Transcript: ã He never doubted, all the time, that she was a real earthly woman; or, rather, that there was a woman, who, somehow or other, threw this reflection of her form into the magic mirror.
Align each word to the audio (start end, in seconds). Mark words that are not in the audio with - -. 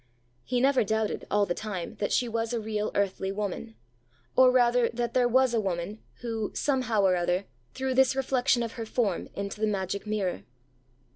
ã 0.01 0.03
He 0.45 0.59
never 0.61 0.83
doubted, 0.83 1.27
all 1.29 1.45
the 1.45 1.53
time, 1.53 1.93
that 1.99 2.11
she 2.11 2.27
was 2.27 2.53
a 2.53 2.59
real 2.59 2.89
earthly 2.95 3.31
woman; 3.31 3.75
or, 4.35 4.49
rather, 4.51 4.89
that 4.89 5.13
there 5.13 5.27
was 5.27 5.53
a 5.53 5.59
woman, 5.61 5.99
who, 6.21 6.51
somehow 6.55 7.03
or 7.03 7.15
other, 7.15 7.45
threw 7.75 7.93
this 7.93 8.15
reflection 8.15 8.63
of 8.63 8.71
her 8.71 8.85
form 8.87 9.29
into 9.35 9.61
the 9.61 9.67
magic 9.67 10.07
mirror. 10.07 10.41